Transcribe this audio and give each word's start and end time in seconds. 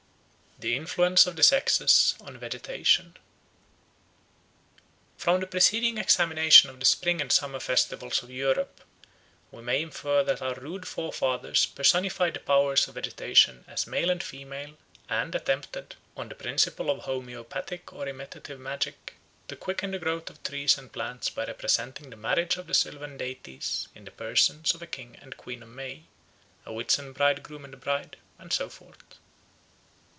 The 0.67 0.75
Influence 0.75 1.25
of 1.25 1.35
the 1.35 1.41
Sexes 1.41 2.13
on 2.21 2.37
Vegetation 2.37 3.17
FROM 5.17 5.39
THE 5.39 5.47
PRECEDING 5.47 5.97
examination 5.97 6.69
of 6.69 6.79
the 6.79 6.85
spring 6.85 7.19
and 7.19 7.31
summer 7.31 7.59
festivals 7.59 8.21
of 8.21 8.29
Europe 8.29 8.81
we 9.49 9.63
may 9.63 9.81
infer 9.81 10.23
that 10.23 10.39
our 10.39 10.53
rude 10.53 10.87
forefathers 10.87 11.65
personified 11.65 12.35
the 12.35 12.41
powers 12.41 12.87
of 12.87 12.93
vegetation 12.93 13.65
as 13.67 13.87
male 13.87 14.11
and 14.11 14.21
female, 14.21 14.77
and 15.09 15.33
attempted, 15.33 15.95
on 16.15 16.29
the 16.29 16.35
principle 16.35 16.91
of 16.91 17.05
homoeopathic 17.05 17.91
or 17.91 18.07
imitative 18.07 18.59
magic, 18.59 19.15
to 19.47 19.55
quicken 19.55 19.89
the 19.89 19.97
growth 19.97 20.29
of 20.29 20.43
trees 20.43 20.77
and 20.77 20.93
plants 20.93 21.31
by 21.31 21.43
representing 21.45 22.11
the 22.11 22.15
marriage 22.15 22.57
of 22.57 22.67
the 22.67 22.75
sylvan 22.75 23.17
deities 23.17 23.87
in 23.95 24.05
the 24.05 24.11
persons 24.11 24.75
of 24.75 24.83
a 24.83 24.85
King 24.85 25.17
and 25.23 25.37
Queen 25.37 25.63
of 25.63 25.69
May, 25.69 26.03
a 26.67 26.69
Whitsun 26.71 27.13
Bridegroom 27.13 27.65
and 27.65 27.81
Bride, 27.81 28.17
and 28.37 28.53
so 28.53 28.69
forth. 28.69 29.17